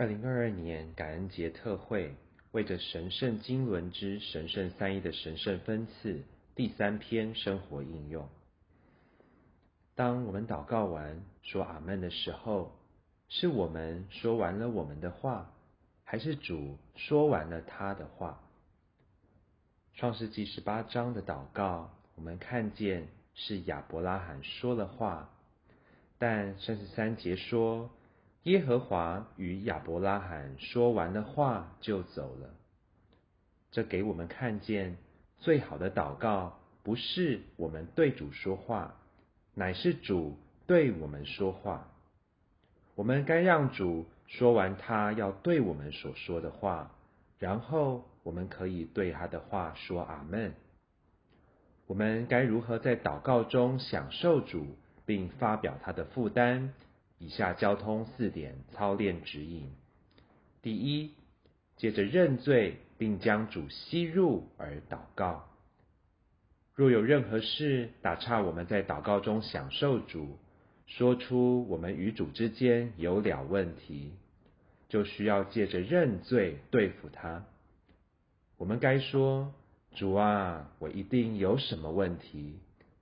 [0.00, 2.14] 二零二二年感恩节特会，
[2.52, 6.22] 为着神圣经纶之神圣三一的神圣分次
[6.54, 8.26] 第三篇生活应用。
[9.94, 12.72] 当我们祷告完说阿门的时候，
[13.28, 15.52] 是我们说完了我们的话，
[16.02, 18.40] 还是主说完了他的话？
[19.92, 25.28] 创世纪十八章的祷告，我们看见是亚伯拉罕说了话，
[26.16, 27.90] 但三十三节说。
[28.44, 32.50] 耶和华与亚伯拉罕说完了话，就走了。
[33.70, 34.96] 这给我们看见，
[35.38, 38.94] 最好的祷告不是我们对主说话，
[39.54, 41.86] 乃是主对我们说话。
[42.94, 46.90] 我们该让主说完他要对我们所说的话，
[47.38, 50.54] 然后我们可以对他的话说阿门。
[51.86, 54.66] 我们该如何在祷告中享受主，
[55.04, 56.72] 并发表他的负担？
[57.20, 59.70] 以下交通四点操练指引：
[60.62, 61.12] 第一，
[61.76, 65.46] 借着认罪并将主吸入而祷告。
[66.74, 70.38] 若有任何事打岔我们在祷告中享受主，
[70.86, 74.14] 说出我们与主之间有了问题，
[74.88, 77.44] 就需要借着认罪对付他。
[78.56, 79.52] 我们该说：
[79.94, 82.58] 主啊，我一定有什么问题，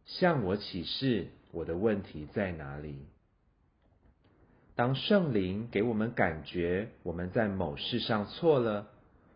[0.06, 2.97] 向我启示我的问题在哪里。
[4.78, 8.86] 当圣灵给我们感觉我们在某事上错了，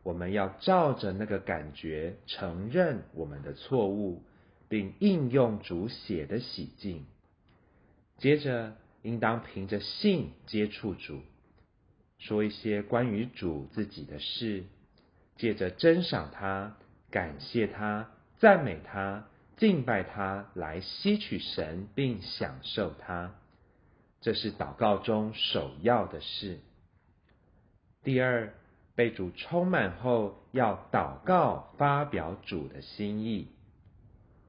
[0.05, 4.23] 我们要照着那个感觉承认我们的错误，
[4.69, 7.07] 并应用主写的洗净。
[8.19, 11.23] 接着，应当凭着信接触主，
[12.21, 14.63] 说一些关于主自己的事，
[15.35, 16.77] 借着珍赏他、
[17.11, 23.35] 感谢他、赞美他、敬拜他，来吸取神并享受他。
[24.23, 26.61] 这是祷告中首要的事。
[28.05, 28.55] 第二，
[28.95, 33.49] 被主充满后，要祷告发表主的心意。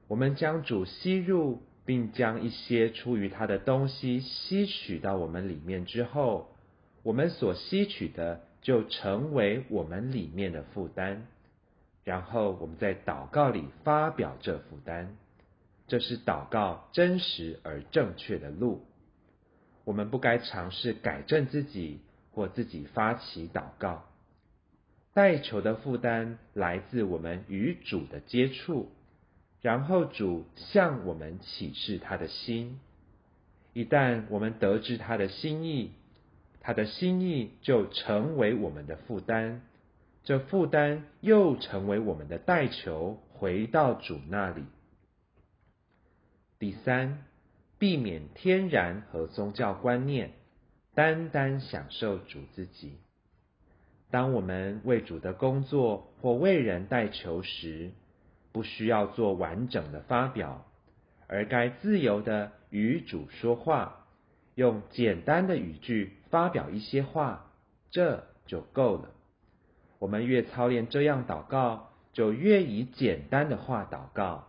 [0.06, 6.54] 我们将主吸入，并将一些出于他的东西吸取到我们里面之后，
[7.02, 11.26] 我们所吸取的就成为我们里面的负担。
[12.04, 15.16] 然后我们在祷告里发表这负担，
[15.88, 18.84] 这是祷告真实而正确的路。
[19.84, 22.00] 我们不该尝试改正自己
[22.32, 24.04] 或自己发起祷告。
[25.12, 28.90] 代求的负担来自我们与主的接触，
[29.60, 32.80] 然后主向我们启示他的心。
[33.72, 35.92] 一旦我们得知他的心意，
[36.60, 39.60] 他的心意就成为我们的负担，
[40.24, 44.64] 这负担又成为我们的代求，回到主那里。
[46.58, 47.24] 第三。
[47.84, 50.30] 避免天然和宗教观念，
[50.94, 52.96] 单单享受主自己。
[54.10, 57.90] 当我们为主的工作或为人代求时，
[58.52, 60.64] 不需要做完整的发表，
[61.26, 64.06] 而该自由的与主说话，
[64.54, 67.52] 用简单的语句发表一些话，
[67.90, 69.10] 这就够了。
[69.98, 74.48] 我们越操练这样祷告，就越以简单的话祷告。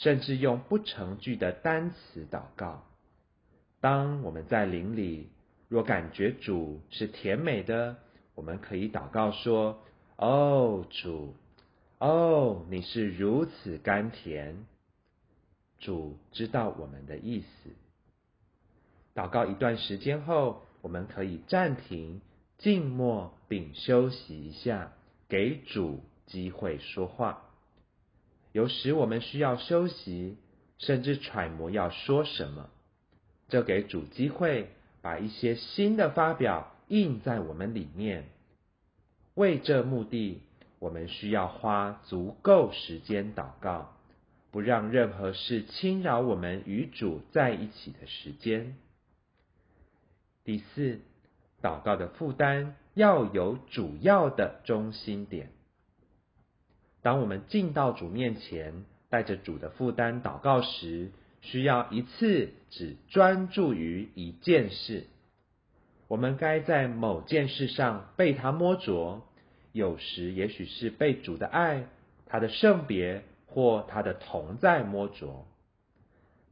[0.00, 2.82] 甚至用不成句的单词祷告。
[3.82, 5.28] 当我们在灵里，
[5.68, 7.98] 若感觉主是甜美的，
[8.34, 9.82] 我们可以祷告说
[10.16, 11.34] ：“哦，主，
[11.98, 14.64] 哦，你是如此甘甜。”
[15.78, 17.70] 主知道我们的意思。
[19.14, 22.22] 祷告一段时间后，我们可以暂停、
[22.56, 24.92] 静默并休息一下，
[25.28, 27.49] 给主机会说话。
[28.52, 30.36] 有时我们需要休息，
[30.78, 32.68] 甚至揣摩要说什么，
[33.48, 34.70] 这给主机会
[35.02, 38.26] 把一些新的发表印在我们里面。
[39.34, 40.42] 为这目的，
[40.78, 43.94] 我们需要花足够时间祷告，
[44.50, 48.76] 不让任何事侵扰我们与主在一起的时间。
[50.42, 51.00] 第四，
[51.62, 55.52] 祷告的负担要有主要的中心点。
[57.02, 61.10] 当我们进到主面前，带着主的负担祷告时，
[61.40, 65.04] 需要一次只专注于一件事。
[66.08, 69.22] 我们该在某件事上被他摸着，
[69.72, 71.86] 有时也许是被主的爱、
[72.26, 75.46] 他的圣别或他的同在摸着。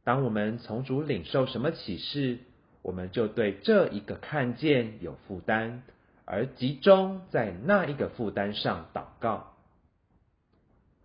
[0.03, 2.39] 当我们从主领受什么启示，
[2.81, 5.83] 我们就对这一个看见有负担，
[6.25, 9.53] 而集中在那一个负担上祷告。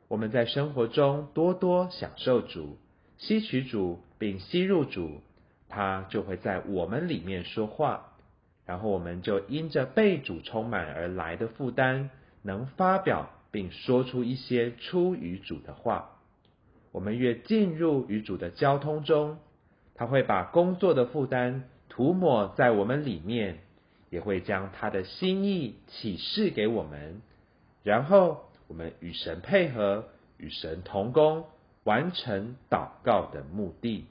[0.08, 2.78] 我们在生活中多多享受主、
[3.18, 5.20] 吸取主并吸入主，
[5.68, 8.12] 他就会在我们里面说话，
[8.66, 12.10] 然后我们就因着被主充满而来的负担，
[12.42, 16.10] 能发表并说出一些出于主的话。
[16.92, 19.38] 我们越进入与主的交通中，
[19.94, 23.58] 他会把工作的负担涂抹在我们里面，
[24.10, 27.20] 也会将他的心意启示给我们。
[27.82, 30.06] 然后我们与神配合，
[30.38, 31.44] 与神同工，
[31.84, 34.06] 完成祷告的目的。